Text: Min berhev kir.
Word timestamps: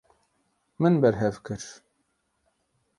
Min 0.81 0.95
berhev 1.01 1.39
kir. 1.45 1.63